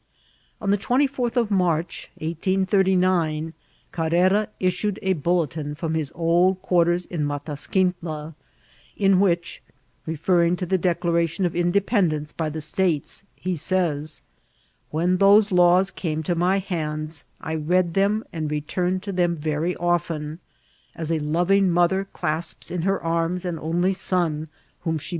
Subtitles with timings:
[0.59, 3.53] On the 24th of March, 1839,
[3.91, 8.33] Carrera issued a bulle tin from hia old quarters in Matasquintla,
[8.97, 9.61] in which,
[10.07, 14.27] referring to the declaration of independence by the States, he says:<^
[14.89, 19.75] When those laws came to my hands, I read them and returned to them very
[19.75, 20.39] often;
[20.95, 24.97] as a loving mother clasps in her arms an only son whom she CAREIRA AGAIN
[24.97, 25.09] VPPBRM08T.